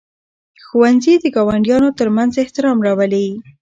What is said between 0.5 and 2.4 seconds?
ښوونځي د ګاونډیانو ترمنځ